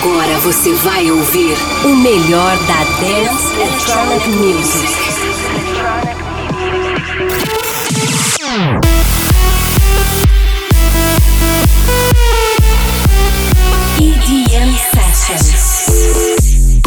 [0.00, 4.86] Agora você vai ouvir o melhor da Dance Electronic Music.
[13.98, 16.80] EDM Sessions.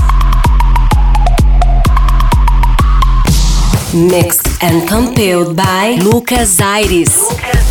[3.94, 7.71] Mixed and compiled by Lucas Aires.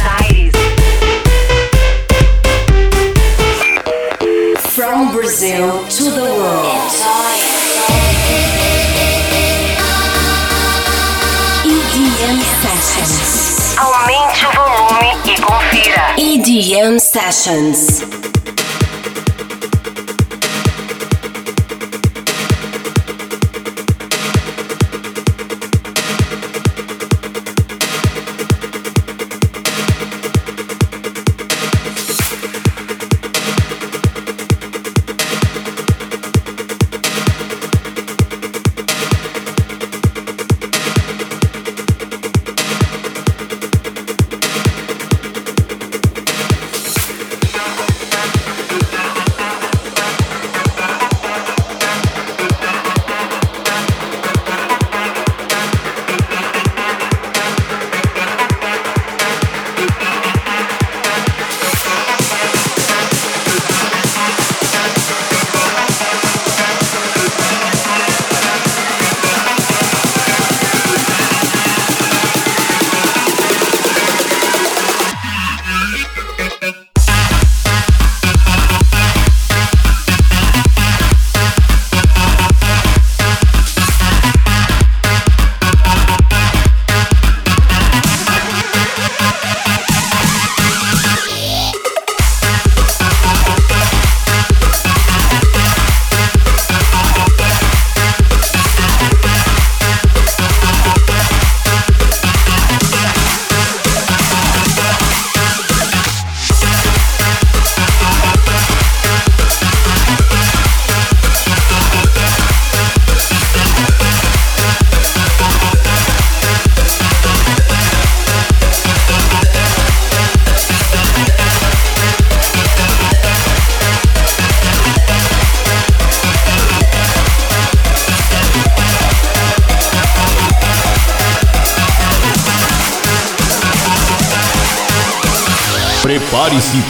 [4.91, 6.67] From Brazil to the world.
[11.65, 13.77] EDM Sessions.
[13.79, 16.17] Aumente o volume e confira.
[16.19, 18.30] EDM Sessions.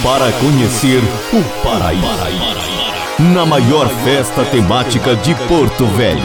[0.03, 1.03] Para conhecer
[1.33, 2.07] o Paraíba.
[3.35, 6.21] Na maior festa temática de Porto Velho.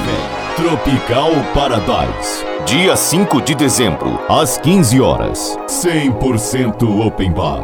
[0.55, 2.45] Tropical Paradise.
[2.65, 5.57] Dia 5 de dezembro, às 15 horas.
[5.67, 7.63] 100% Open Bar.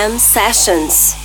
[0.00, 1.19] EDM Sessions.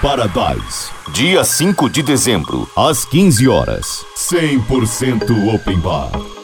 [0.00, 0.90] Paradise.
[1.12, 4.06] Dia 5 de dezembro, às 15 horas.
[4.16, 6.37] 100% Open Bar.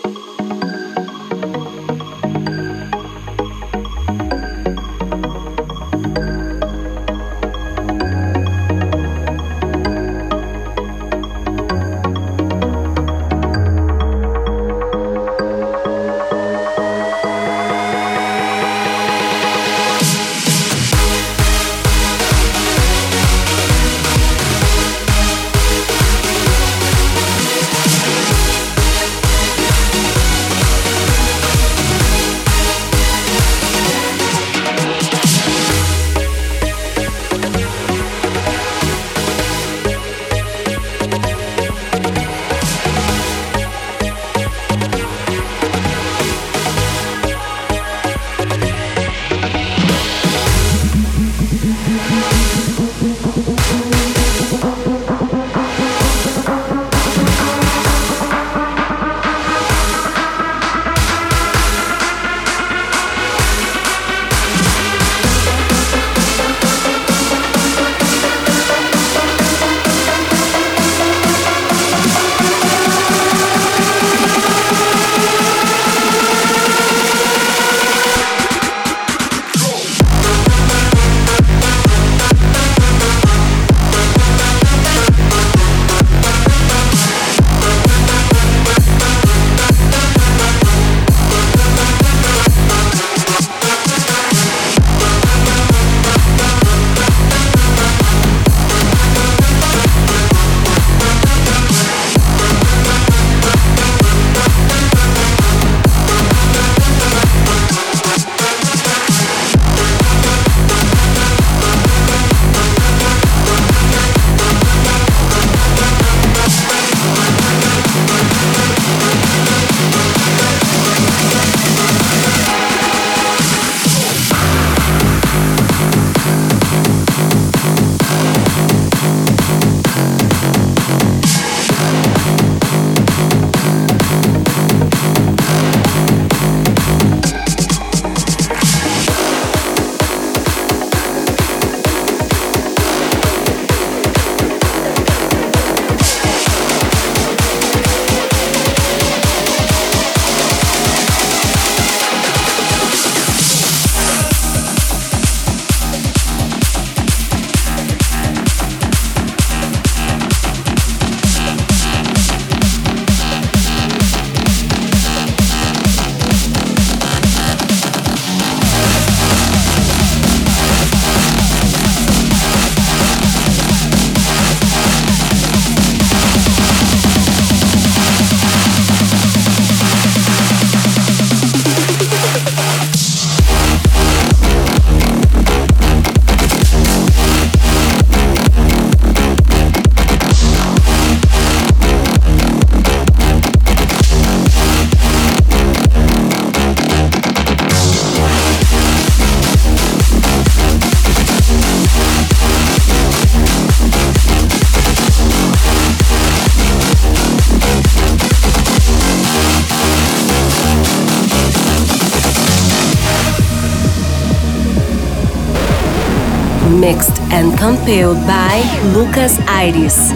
[217.65, 218.61] Compiled by
[218.93, 220.13] Lucas Iris.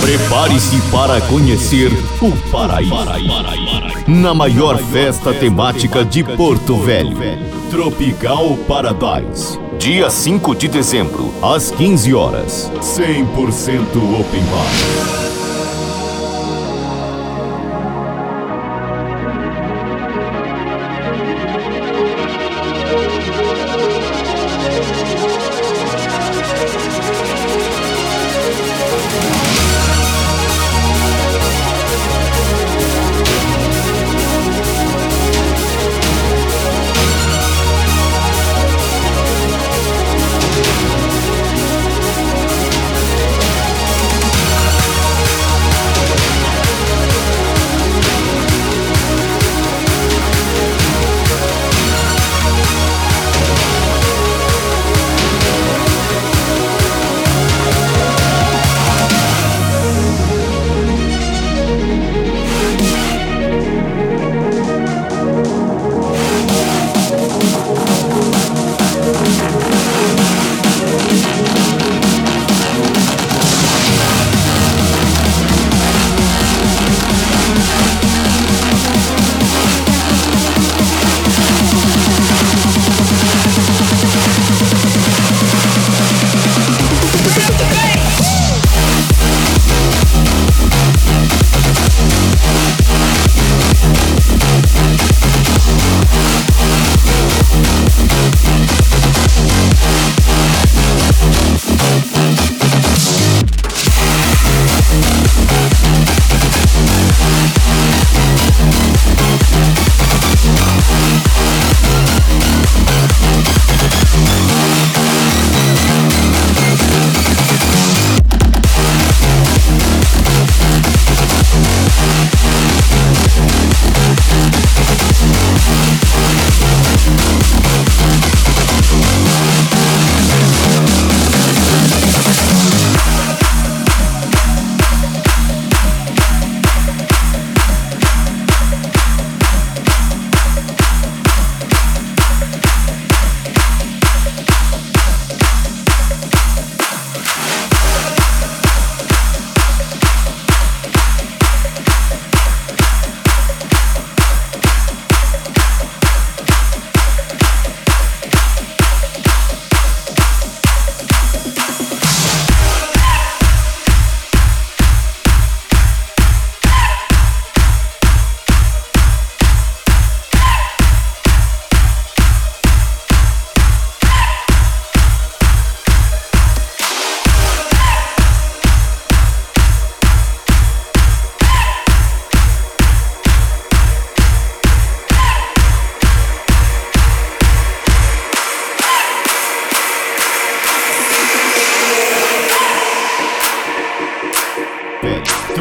[0.00, 1.90] Prepare-se para conhecer
[2.22, 3.69] o Paraíba.
[4.06, 7.18] Na maior festa temática de Porto Velho.
[7.70, 9.58] Tropical Paradise.
[9.78, 12.70] Dia 5 de dezembro, às 15 horas.
[12.80, 15.19] 100% Open Bar.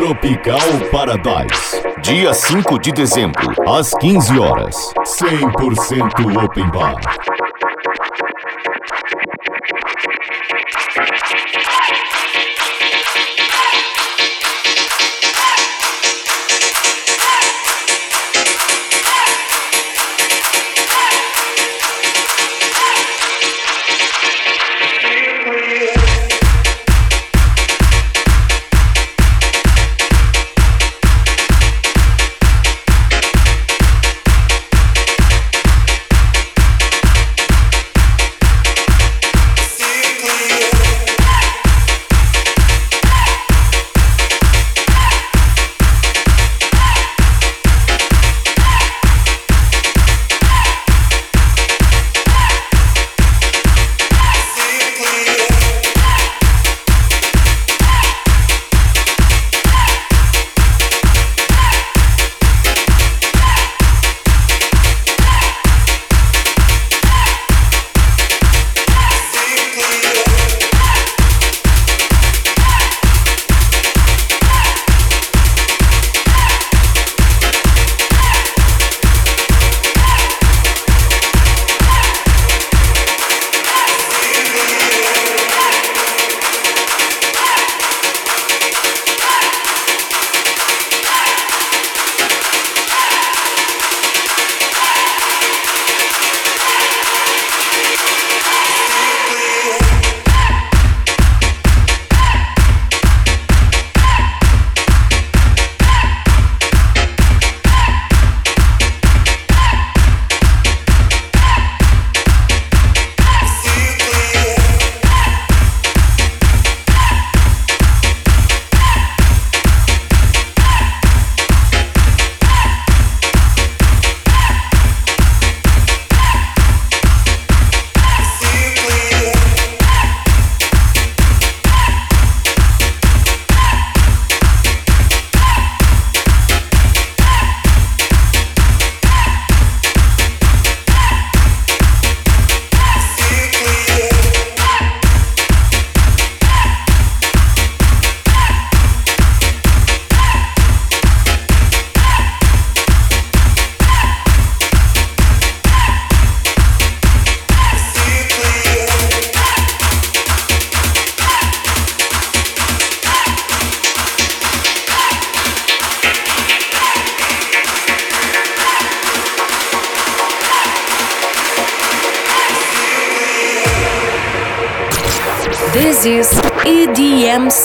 [0.10, 0.58] Tropical
[0.92, 1.84] Paradise.
[2.02, 4.76] Dia 5 de dezembro, às 15 horas.
[5.06, 7.29] 100% Open Bar.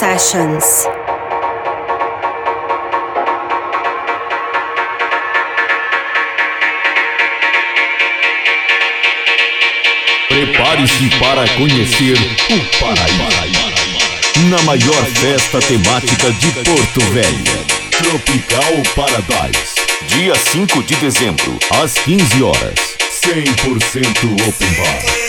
[0.05, 0.87] Sessions.
[10.29, 13.29] Prepare-se para conhecer o Paraíba.
[14.51, 17.65] Na maior festa temática de Porto Velho.
[17.91, 19.75] Tropical Paradise.
[20.09, 22.75] Dia 5 de dezembro, às 15 horas.
[23.23, 25.24] 100% Open Bar.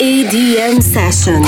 [0.00, 1.44] Compiled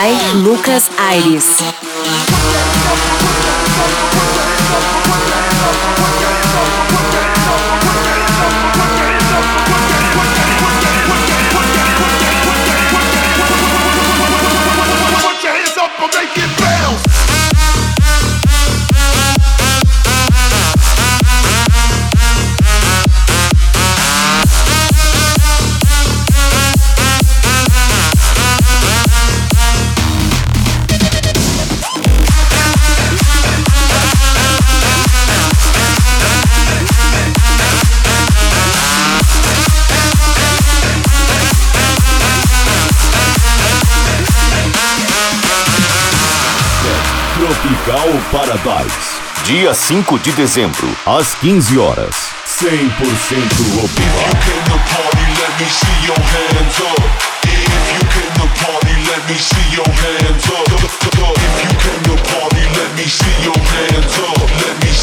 [0.00, 1.60] by Lucas Aires.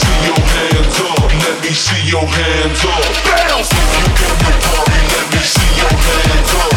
[0.08, 1.32] Your hands up.
[1.44, 3.04] Let me see your hands up.
[3.26, 3.70] Bounce.
[3.70, 6.77] If you party, let me see your hands up.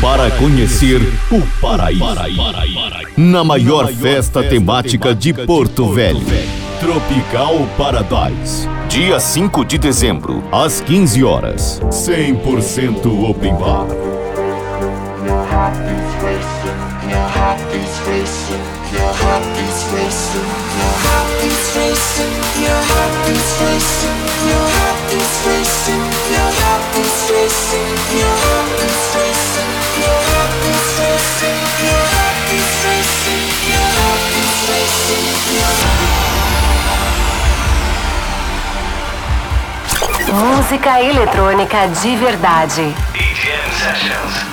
[0.00, 2.14] Para conhecer o Paraíba.
[3.16, 6.20] Na maior festa temática de Porto Velho.
[6.78, 8.68] Tropical Paradise.
[8.88, 11.80] Dia 5 de dezembro, às 15 horas.
[11.90, 13.86] 100% open bar.
[40.32, 42.94] Música eletrônica de verdade.
[43.12, 44.51] Sessions.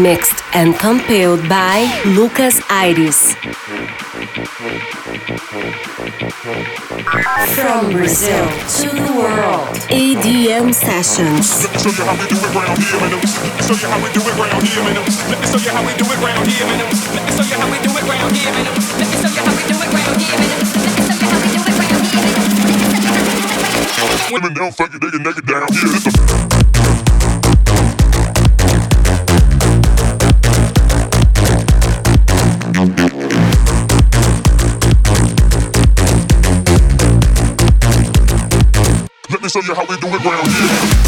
[0.00, 3.34] Mixed and compiled by Lucas Aires.
[7.52, 8.48] From Brazil
[8.80, 11.68] to the world, EDM Sessions.
[11.76, 12.48] Show you how we do it
[12.80, 13.20] here, man.
[13.60, 14.32] Show you how we do it
[14.64, 14.96] here, man.
[15.44, 16.16] Show you how we do it
[16.48, 16.80] here, man.
[17.36, 18.72] Show you how we do it here, man.
[19.20, 19.92] Show you how we do it
[20.24, 20.70] here, man.
[24.32, 26.59] Women don't fuck it, they can naked down here.
[39.50, 40.99] Show you how we do it round here.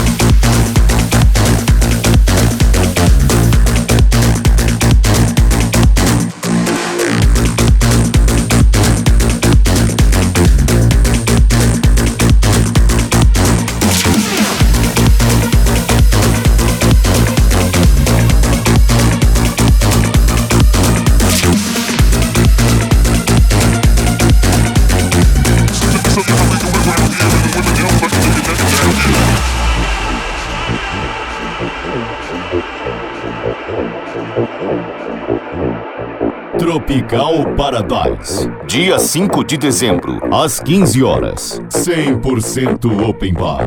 [37.63, 38.51] Paradise.
[38.67, 41.63] Dia 5 de dezembro, às 15 horas.
[41.71, 43.67] 100% Open Bar.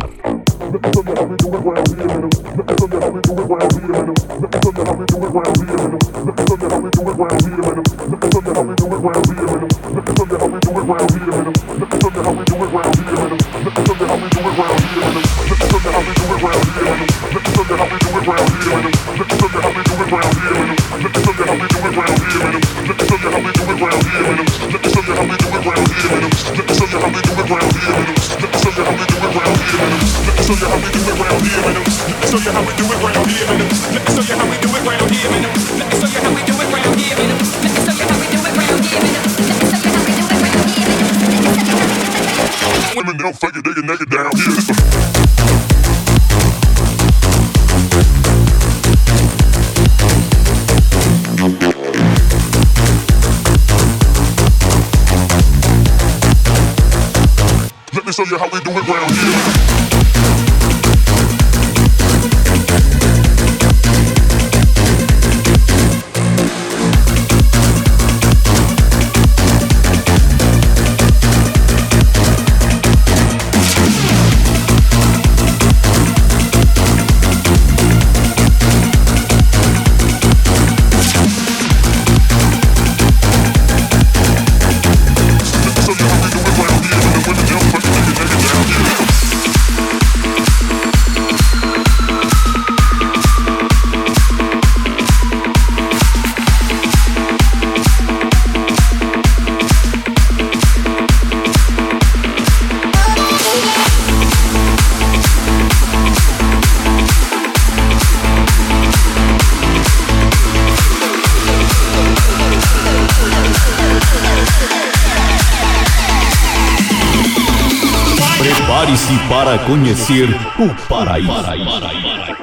[119.66, 121.44] Conhecer o Paraíba.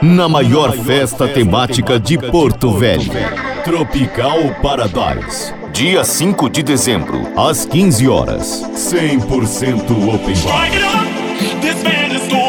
[0.02, 3.12] Na maior festa temática de Porto Velho.
[3.64, 5.54] Tropical Paradise.
[5.72, 8.62] Dia 5 de dezembro, às 15 horas.
[8.74, 12.41] 100% Open Bar.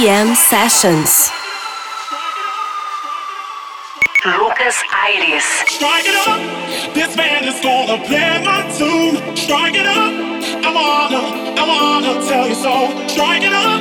[0.00, 1.30] EDM Sessions.
[4.24, 5.44] Lucas Buenos Aires.
[5.66, 6.94] Strike it up.
[6.94, 9.36] This band is gonna play my tune.
[9.36, 10.12] Strike it up.
[10.64, 11.20] I wanna,
[11.52, 12.74] I wanna tell you so.
[13.08, 13.80] Strike it up.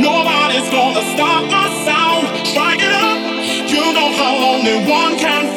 [0.00, 2.24] Nobody's gonna stop my sound.
[2.46, 3.18] Strike it up.
[3.68, 5.47] You know how only one can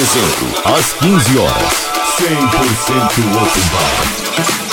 [0.00, 1.90] dezembro, às 15 horas.
[2.16, 4.69] 100% Open Bar.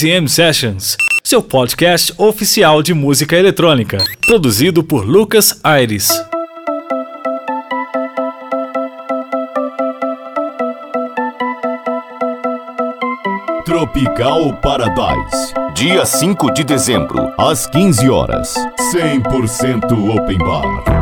[0.00, 6.08] EDM Sessions, seu podcast oficial de música eletrônica, produzido por Lucas Aires.
[13.64, 15.52] Tropical Paradise.
[15.74, 18.54] Dia 5 de dezembro, às 15 horas.
[18.94, 20.97] 100% Open Bar.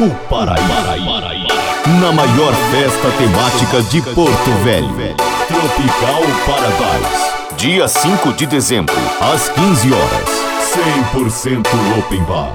[0.00, 1.28] O Paraíba.
[2.00, 5.16] Na maior festa temática de Porto Velho.
[5.46, 7.38] Tropical Paradise.
[7.56, 10.48] Dia 5 de dezembro, às 15 horas.
[11.12, 11.66] 100%
[11.98, 12.52] Open Bar.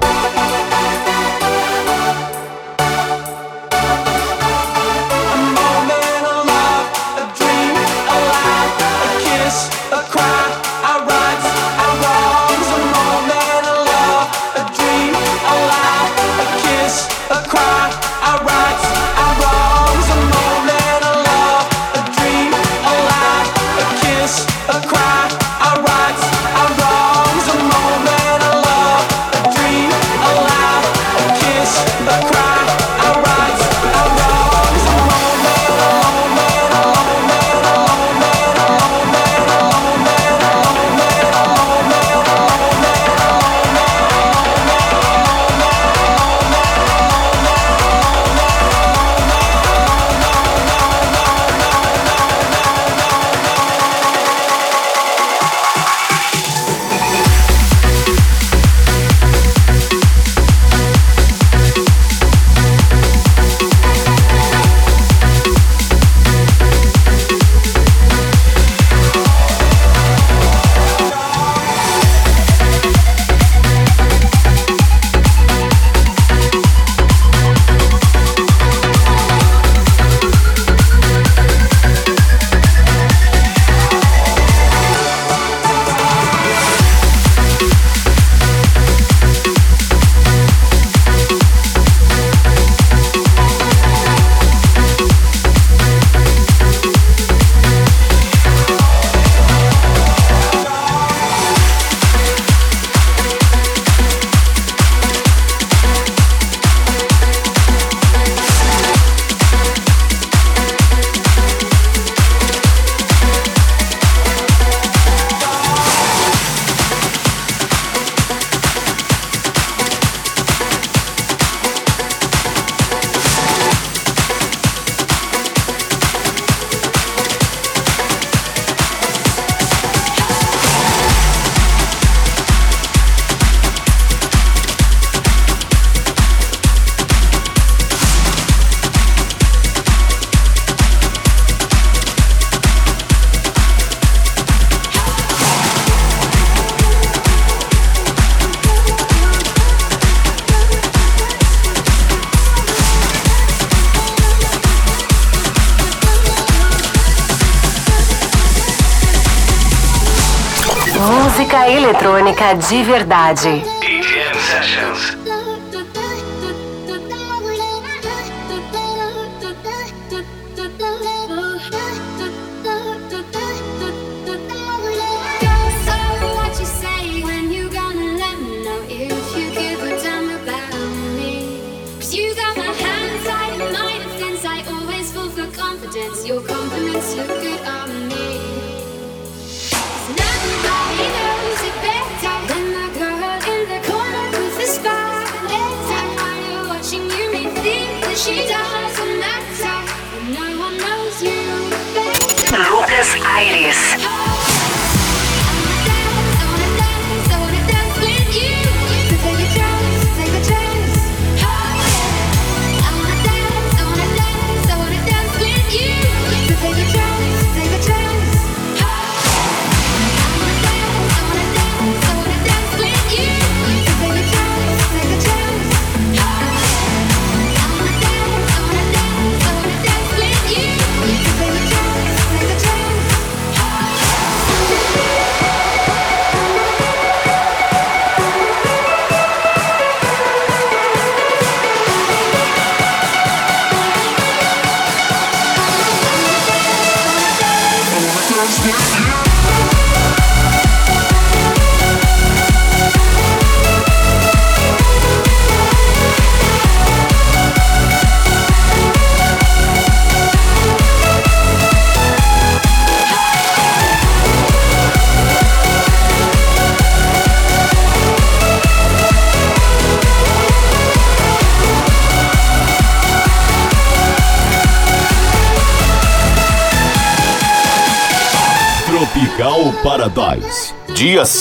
[162.52, 163.83] de verdade.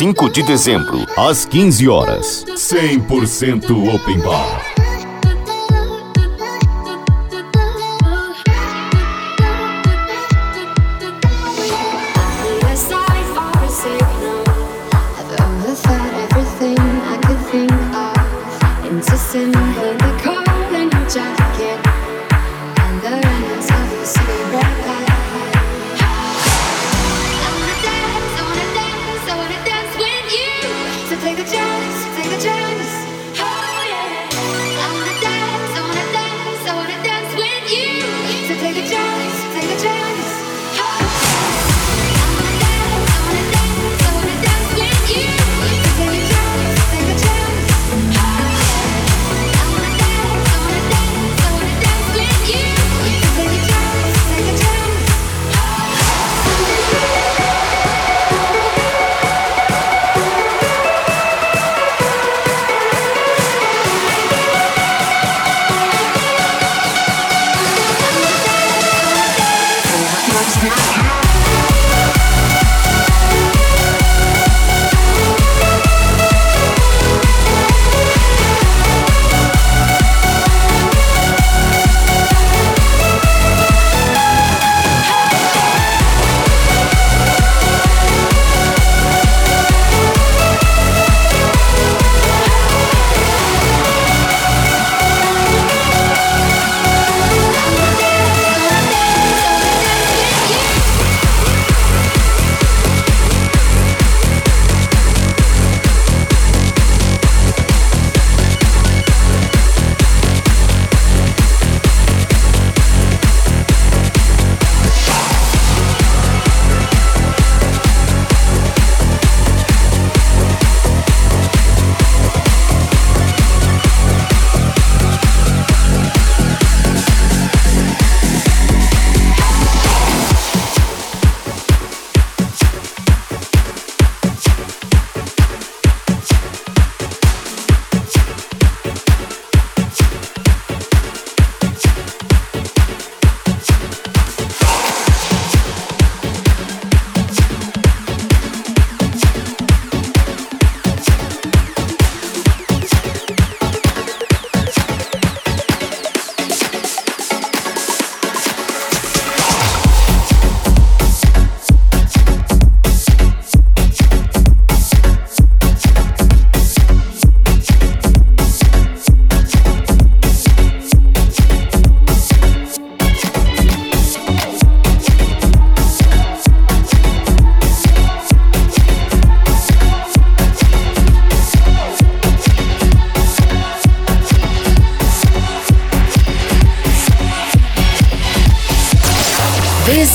[0.03, 2.45] 5 de dezembro, às 15 horas.
[2.57, 4.62] 100% Open Bar.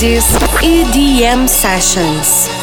[0.04, 0.30] Is
[0.62, 2.57] EDM Sessions.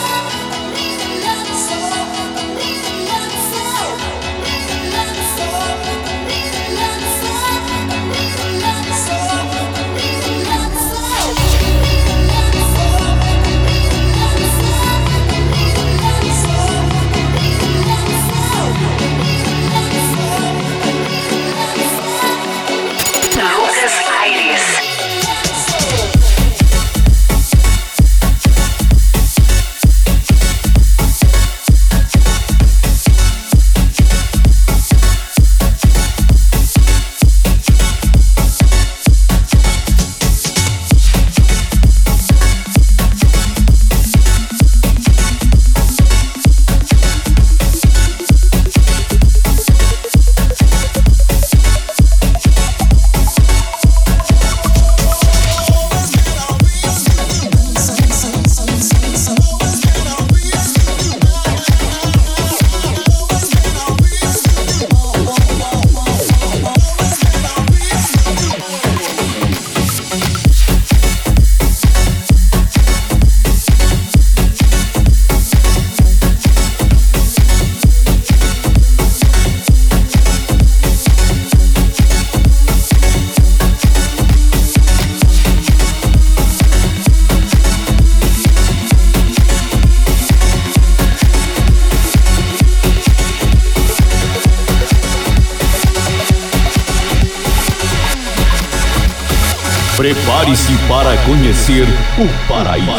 [101.05, 101.87] Para conhecer
[102.19, 102.95] o Paraíba.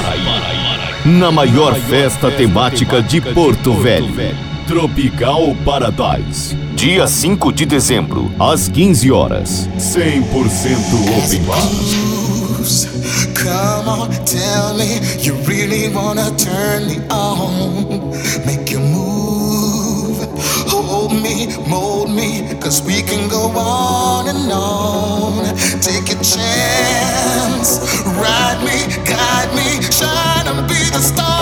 [1.04, 4.14] Na maior festa temática de Porto Velho.
[4.68, 6.56] Tropical Paradise.
[6.76, 9.68] Dia 5 de dezembro, às 15 horas.
[9.80, 10.22] 100%
[11.18, 11.58] open bar.
[13.34, 18.12] Come on, tell me you really wanna turn me on.
[18.46, 18.80] Make you
[21.26, 22.30] me, mold me,
[22.62, 25.44] cause we can go on and on.
[25.82, 27.70] Take a chance,
[28.22, 28.78] ride me,
[29.12, 29.70] guide me,
[30.00, 31.35] shine and be the star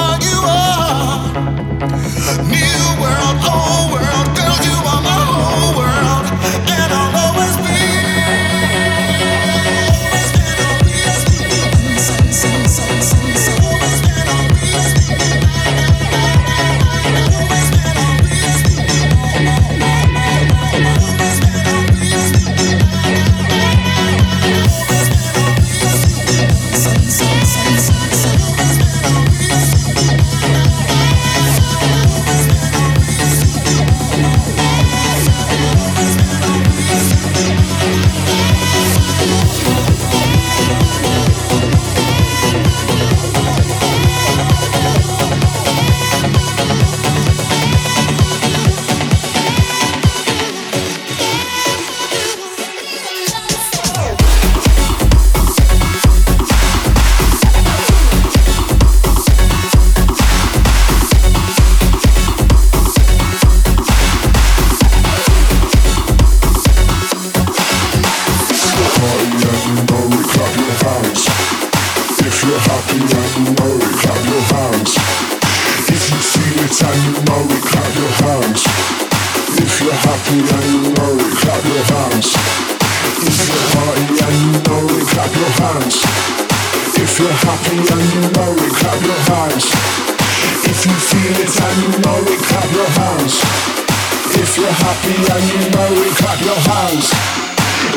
[94.54, 97.10] If you're happy and you know it, clap your hands.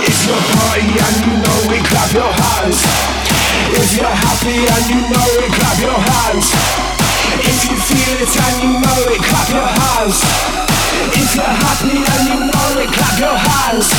[0.08, 2.80] If you're party and you know it, clap your hands.
[3.76, 6.48] If you're happy and you know it, clap your hands.
[7.44, 10.16] If you feel it and you know it, clap your hands.
[11.12, 13.92] If you're happy and you know it, clap your hands.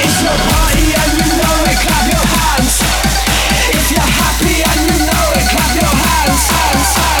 [0.00, 2.72] If you're party and you know it, clap your hands.
[3.76, 6.40] If you're happy and you know it, clap your hands.
[6.40, 7.15] hands, hands.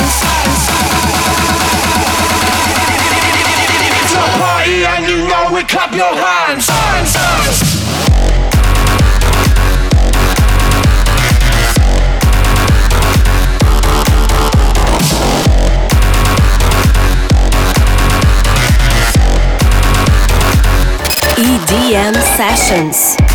[4.66, 6.68] party and you know we clap your hands.
[6.68, 7.76] hands, hands.
[21.38, 23.25] EDM Sessions.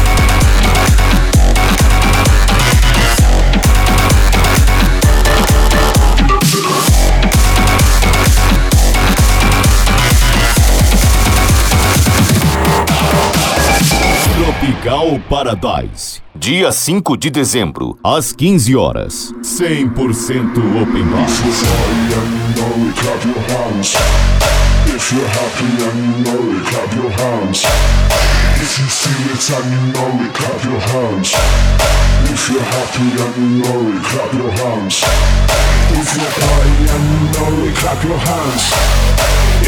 [14.82, 16.24] Tropical Paradise.
[16.34, 19.32] Dia 5 de dezembro, às 15 horas.
[19.44, 21.28] 100% open bar.
[24.88, 27.64] If you're happy and you know it, clap your hands.
[28.60, 31.34] If you feel it and you know it, clap your hands.
[32.32, 35.04] If you're happy and you know it, clap your hands.
[35.94, 36.32] If you're
[36.90, 39.51] and you know it, clap your hands.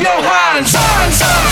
[0.00, 0.72] Know it, clap your hands.
[0.72, 1.51] hands,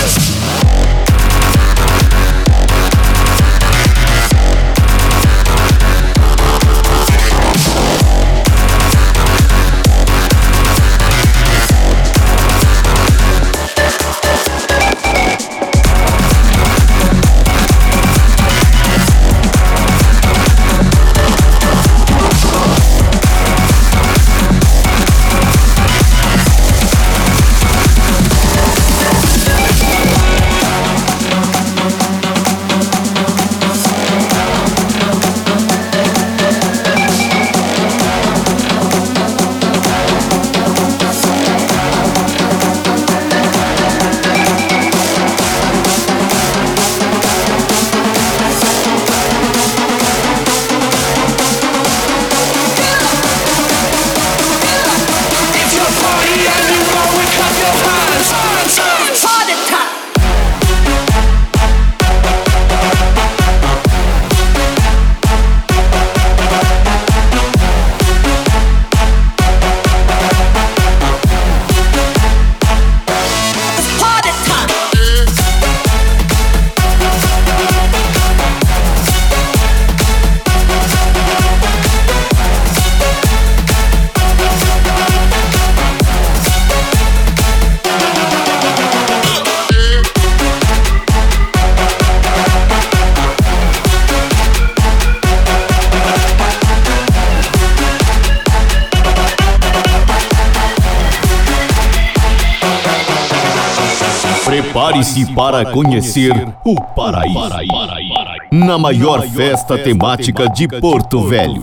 [105.63, 106.31] para conhecer
[106.63, 108.40] o Paraíso.
[108.53, 111.61] Na maior festa temática de Porto Velho.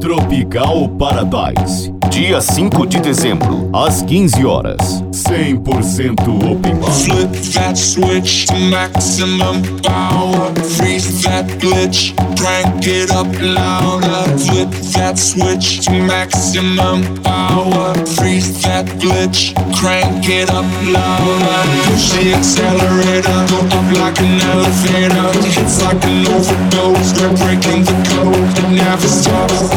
[0.00, 1.92] Tropical Paradise.
[2.10, 5.02] Dia 5 de dezembro, às 15 horas.
[5.12, 6.14] 100%
[6.50, 6.90] open bar.
[6.90, 10.52] Flip that switch to maximum power.
[10.76, 14.38] Freeze that glitch, crank it up louder.
[14.38, 17.94] Flip that switch to maximum power.
[18.16, 21.62] Freeze that glitch, crank it up louder.
[21.84, 25.30] Push the accelerator, go up like an elevator.
[25.60, 28.58] It's like an overdose, we're breaking the code.
[28.58, 29.70] It never stops.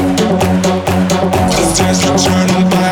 [1.78, 2.91] There's no turning back.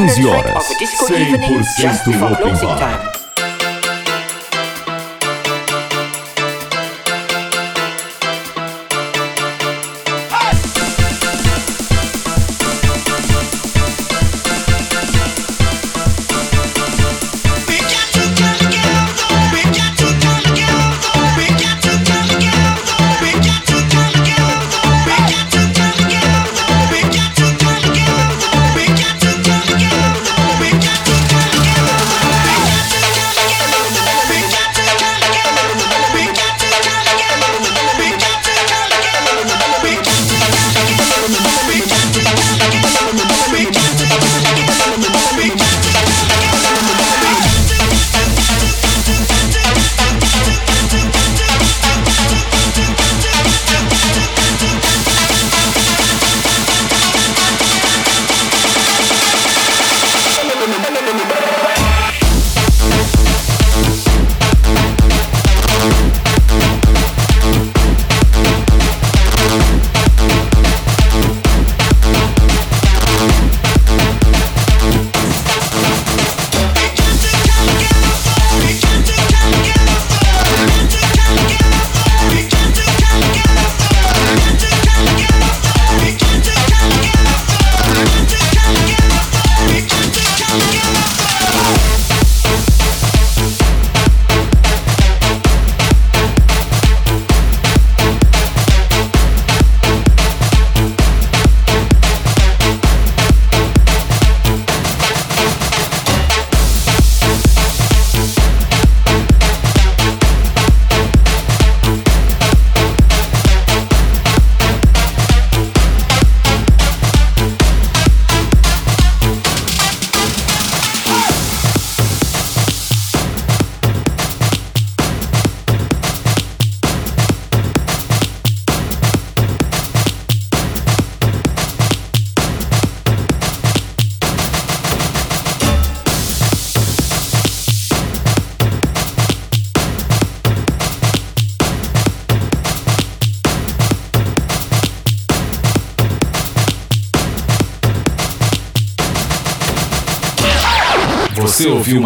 [0.00, 0.64] 15 horas.
[0.78, 3.09] 100% Open Bar.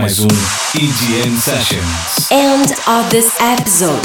[0.04, 0.28] Mais um
[0.76, 2.30] EDM Sessions.
[2.30, 4.02] End of this episode.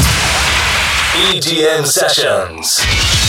[1.33, 3.28] EDM Sessions.